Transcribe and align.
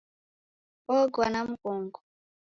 Ogwa 0.97 1.27
na 1.33 1.41
mghongo. 1.49 1.99